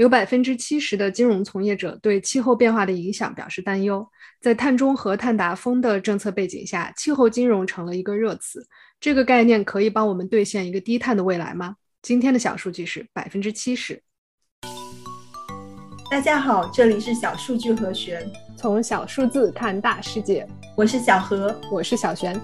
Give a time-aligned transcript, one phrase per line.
[0.00, 4.08] 有百分之七十的金融从业者对气候变化的影响表示担忧。
[4.40, 8.66] 在碳中和、碳达峰的政策背景下，气候金融成了一个热词。
[8.98, 11.76] 这个概念可以帮我们兑现一个低碳的未来吗？
[12.00, 14.02] 今天的小数据是百分之七十。
[16.10, 18.26] 大家好，这里是小数据和玄，
[18.56, 20.48] 从小数字看大世界。
[20.74, 22.40] 我是小何，我是小璇。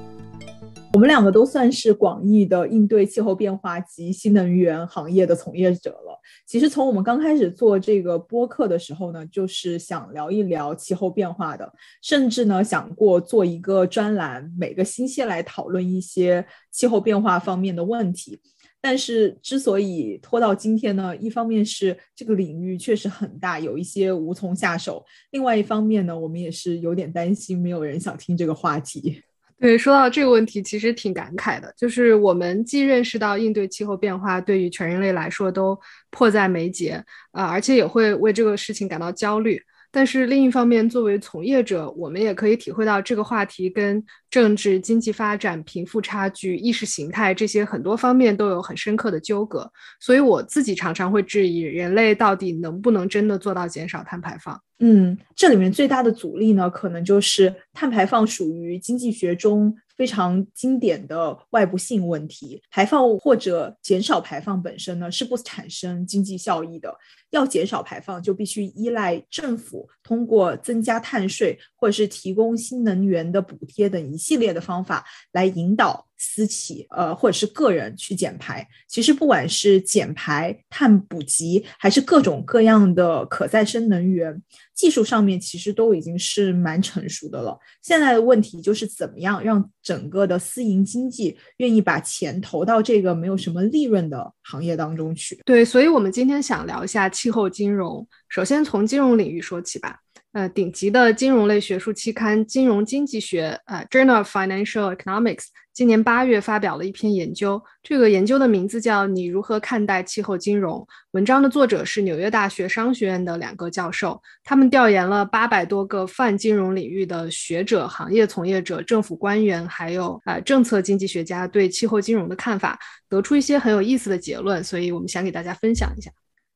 [0.92, 6.18] 我们两个都算是广义的应对气候变化及新能源行业的从业者了。
[6.46, 11.70] 其实从我们刚开始做这个播客的时候呢，就是想聊一聊气候变化的，
[12.02, 18.40] 甚至呢想过做一个专栏，每个星期来讨论一些气候变化方面的问题。
[18.80, 29.22] 但是之所以拖到今天呢，一方面是这个领域确实很大，有一些无从下手；另外一方面呢，我们也是有点担心，没有人想听这个话题。
[29.58, 31.72] 对，说到这个问题，其实挺感慨的。
[31.78, 35.78] 就是我们既认识到应对气候变化对于全人类来说都
[36.10, 39.58] 迫在眉睫啊，而且也会为这个事情感到焦虑。
[39.96, 49.66] 但是另一方面，作为从业者，我们也可以体会到这个话题跟政治、经济发展、贫富差距、意识形态这些很多方面都有很深刻的纠葛。
[49.98, 54.60] 所以我自己常常会质疑，人类到底能不能真的做到减少碳排放？
[54.80, 59.74] 嗯，这里面最大的阻力呢，可能就是碳排放属于经济学中。
[59.96, 66.94] 非常经典的外部性问题，排放或者减少排放本身呢是不产生经济效益的。
[67.30, 78.66] 要减少排放，就必须依赖政府通过增加碳税或者是提供新能源的补贴等一系列的方法来引导私企呃或者是个人去减排。
[78.88, 84.42] 其实不管是减排、碳捕集，还是各种各样的可再生能源。
[84.74, 95.40] 技术上面其实都已经是蛮成熟的了，现在的问题就是怎么样让整个的私营经济愿意把钱投到这个没有什么利润的行业当中去。
[95.46, 100.00] 对，所以我们今天想聊一下气候金融，首先从金融领域说起吧。
[100.36, 105.36] 呃，顶级的金融类学术期刊《金融经济学》呃，《Journal of Financial Economics》
[105.72, 110.74] 今年八月发表了一篇研究，这个研究的名字叫《你如何看待气候金融》。
[111.12, 126.10] 文章的作者是纽约大学商学院的两个教授，他们调研了八百多个泛金融领域的学者、行业从业者、政府官员，还有呃政策经济学家对气候金融的看法，得出一些很有意思的结论，所以我们想给大家分享一下。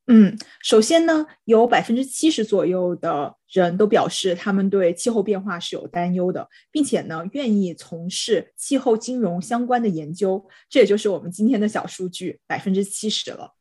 [0.07, 10.43] 嗯，首先呢，有百分之七十左右的人都表示他们对气候变化是有担忧的，并且呢，愿意从事气候金融相关的研究。
[10.69, 13.53] 这也就是我们今天的小数据，百分之七十了。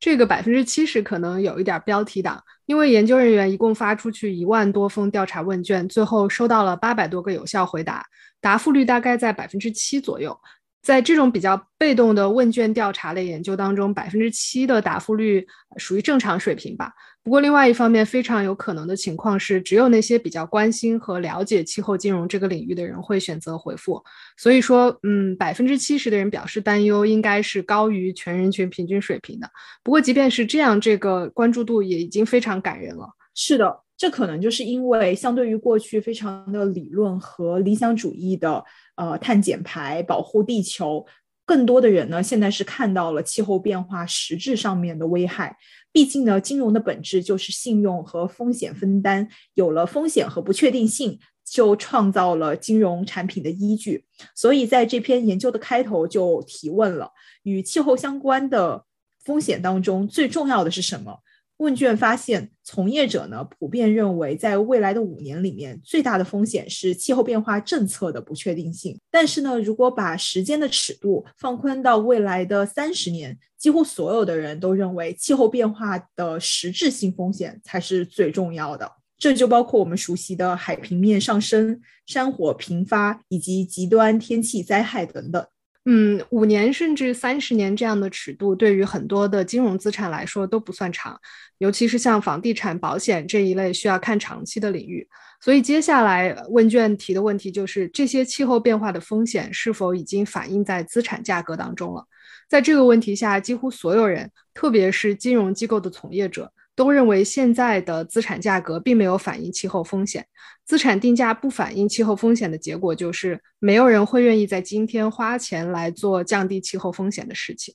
[0.00, 8.04] 这个百分之七十可能有一点标题党，因为研究人员一共发出去一万多封调查问卷，最后收到了八百多个有效回答，
[8.40, 10.36] 答复率大概在百分之七左右。
[10.84, 15.46] 在这种比较被动的问卷调查类研究当中，百分之七的答复率
[15.78, 16.92] 属于正常水平吧。
[17.22, 23.98] 不过，另外一方面，非常有可能的情况是，只有那些比较关心和了解气候金融这个领域的人会选择回复。
[24.36, 29.48] 所以说，嗯，百分之七十的人表示担忧，应该是高于全人群平均水平的。
[29.82, 33.08] 不过，即便是这样，这个关注度也已经非常感人了。
[33.34, 38.62] 是的，这可能就是因为相对于过去非常的理论和理想主义的。
[38.96, 41.04] 呃，碳减排、保护地球，
[41.44, 45.56] 更多的人呢，现在是看到了气候变化实质上面的危害。
[45.90, 54.04] 毕竟呢，金融的本质就是信用和风险分担，有了风险和不确定性，就创造了金融产品的依据。
[54.34, 57.10] 所以，在这篇研究的开头就提问了：
[57.42, 58.84] 与气候相关的
[59.24, 61.18] 风险当中，最重要的是什么？
[61.58, 68.98] 问卷发现，从业者呢普遍认为，在未来的五年里面，最大的风险是气候变化政策的不确定性。
[69.10, 78.90] 但是呢，如果把时间的尺度放宽到未来的三十年，几乎所有的人都认为，气候变化的实质性风险才是最重要的。
[79.16, 85.46] 这就包括我们熟悉的海平面上升、山火频发以及极端天气灾害等等。
[85.86, 91.20] 嗯，五年甚至三十年这样的尺度，对于很多的金融资产来说都不算长，
[91.58, 95.06] 尤其是像房地产、保险这一类需要看长期的领域。
[95.42, 102.06] 所以，接下来问卷提的问题就是：这些气候变化的风险是否已经反映在资产价格当中了？
[102.48, 106.50] 在这个问题下，几乎所有人，特别是金融机构的从业者。
[106.76, 110.26] 都认为现在的资产价格并没有反映气候风险，
[110.64, 117.74] 资产定价不反映气候风险的结果就是，没有人会愿意在今天花钱来做降低气候风险的事情。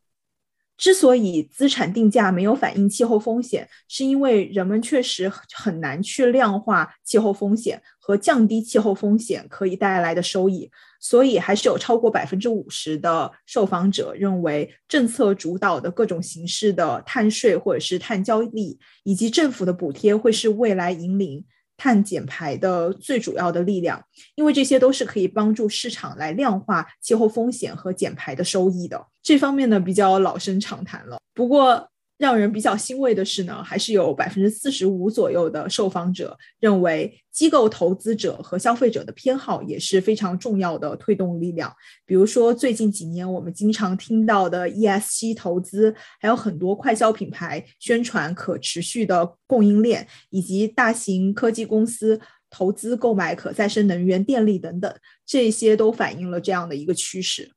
[0.80, 10.72] 之所以资产定价没有反映气候风险，是因为人们确实很难去量化气候风险和降低气候风险可以带来的收益，
[11.02, 21.44] 所以还是有超过百分之五十的受访者认为，政策主导的各种形式的碳税或者是碳交易，以及政府的补贴会是未来引领。
[21.80, 24.04] 碳减排的最主要的力量，
[24.36, 29.08] 因为这些都是可以帮助市场来量化气候风险和减排的收益的。
[29.24, 31.18] 这方面呢，比较老生常谈了。
[31.34, 31.89] 不过，
[32.20, 41.74] 让人比较欣慰的是呢，还是有百分之四十五左右的受访者认为，机构投资者和消费者的偏好也是非常重要的推动力量。
[42.06, 52.20] 比如说，最近几年我们经常听到的 ESG 投资，还有很多快消品牌宣传可持续的供应链，以及大型科技公司
[52.50, 54.94] 投资购买可再生能源电力等等，
[55.26, 57.50] 这些都反映了这样的一个趋势。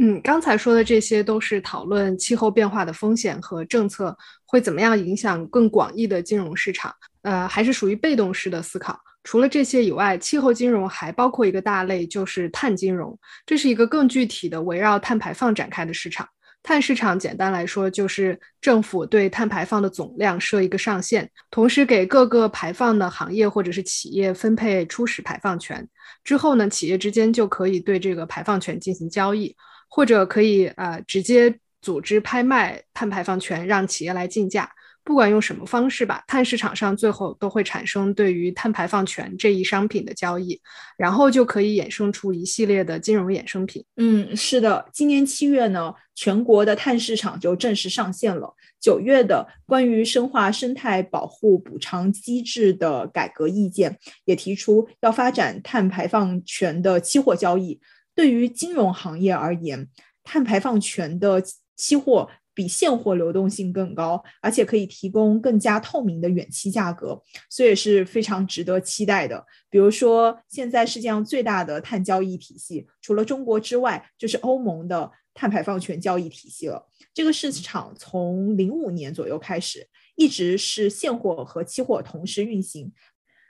[0.00, 4.16] 嗯，刚才说的这些都是讨论气候变化的风险和政策
[4.46, 8.96] 会怎么样影响更广义的金融市场，呃，还是属于被动式的思考。
[9.24, 13.18] 除了这些以外，气候金融还包括一个大类，就是碳金融。
[13.44, 16.26] 这是一个更具体的围绕碳排放展开的市场。
[16.62, 25.86] 碳市场简单来说就是政府对碳排放的总量设一个上限，同时给各个排放的行业或者是企业分配初始排放权。
[26.22, 29.56] 之后呢，企业之间就可以对这个排放权进行交易。
[29.88, 34.70] 或者可以呃直接组织拍卖碳排放权，让企业来竞价。
[35.04, 40.60] 不管用什么方式吧，碳市场上最后都会产生对于碳排放权这一商品的交易，
[40.98, 43.82] 然后就可以衍生出一系列的金融衍生品。
[43.96, 48.54] 嗯，是的，今年七月呢，全国的碳市场就正式上线了。
[48.78, 57.80] 九月的关于深化生态保护补偿机制的改革意见也提出要发展碳排放权的期货交易。
[58.18, 59.86] 对于金融行业而言，
[60.24, 61.40] 碳排放权的
[61.76, 69.46] 期货比现货流动性更高，而且可以提供更加透明的远期价格，所以是非常值得期待的。
[69.70, 76.88] 比如说，现在世界上最大的碳交易体系，除了中国之外，就是欧盟的碳排放权交易体系了。
[77.14, 79.86] 这个市场从零五年左右开始，
[80.16, 82.92] 一直是现货和期货同时运行。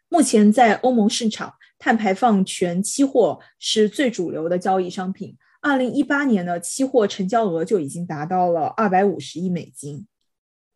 [0.09, 5.37] 目前在欧盟市场，碳排放权期货是最主流的交易商品。
[5.61, 10.07] 二零一八年呢，期货成交额就已经达到了二百五十亿美金。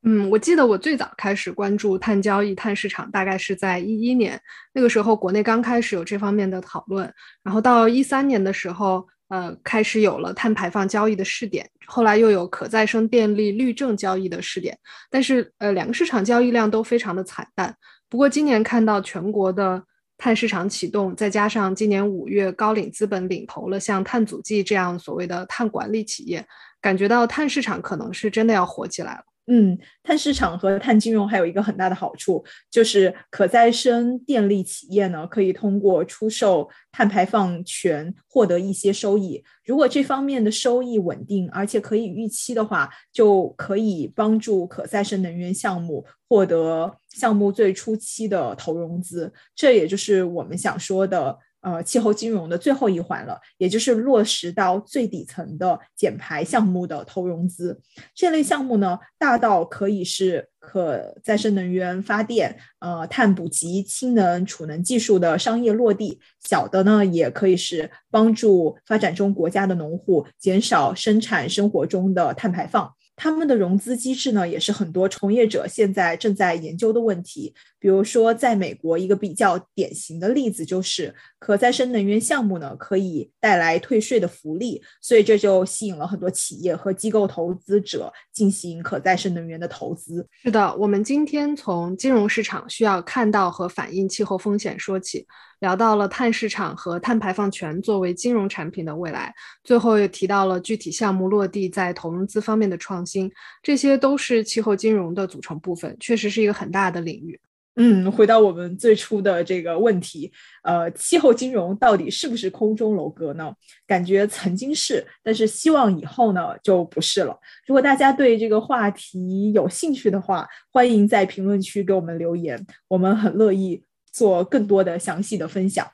[0.02, 4.38] 嗯，我记得我最早开始关注碳交易、碳市场，大概是在一一年，
[4.75, 7.11] 那个时候国内刚开始有这方面的讨论。
[7.44, 14.76] 然后到一三年的时候，呃，开始有了碳排放交易的试点，后来又有可再生电力绿证交易的试点，
[15.08, 17.73] 但是呃，两个市场交易量都非常的惨淡。
[18.12, 19.82] 不过今年看到全国的
[20.19, 26.47] 碳市场启动，再加上今年五月高瓴资本领投了像碳足迹这样所谓的碳管理企业，
[26.79, 29.25] 感觉到碳市场可能是真的要火起来了。
[29.47, 39.43] 嗯，碳市场和碳金融还有一个很大的好处，就是可再生电力企业呢可以通过出售碳排放权获得一些收益。
[39.65, 49.33] 如果这方面的收益稳定，而且可以预期的话，就可以帮助可再生能源项目获得项目最初期的投融资。
[49.56, 51.37] 这也就是我们想说的。
[51.62, 57.81] 呃，气候金融的最后一环了，也就是落实到最底层的减排项目的投融资。
[58.14, 72.93] 这类项目呢，大到可以是可再生能源发电、呃碳捕集、氢能储能技术的商业落地；小的呢，也可以是帮助发展中国家的农户减少生产生活中的碳排放。
[73.15, 77.55] 他们的融资机制呢，也是很多从业者现在正在研究的问题。
[77.82, 90.24] 比如说，在美国，一个比较典型的例子就是可再生能源项目呢，可以带来退税的福利，所以这就吸引了很多企业和机构投资者进行可再生能源的投资。
[90.44, 95.27] 是的，我们今天从金融市场需要看到和反映气候风险说起。
[95.58, 103.31] 聊到了碳市场和碳排放权作为金融产品的未来，最后又提到了具体项目落地在投融资方面的创新，
[103.62, 107.41] 这些都是气候金融的组成部分，确实是一个很大的领域。
[107.76, 113.52] 嗯，回到我们最初的这个问题，呃，气候金融到底是不是空中楼阁呢？
[113.86, 117.38] 感觉曾经是，但是希望以后呢就不是了。
[117.67, 123.84] 如果大家对这个话题有兴趣的话，欢迎在评论区给我们留言，我们很乐意。
[124.12, 125.86] 做更多的详细的分享。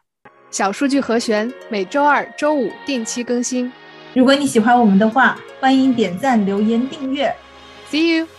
[0.50, 3.70] 小数据和弦每周二、周五定期更新。
[4.12, 7.32] 如果你喜欢我们的话，欢迎点赞、留言、订阅。
[7.88, 8.38] See you.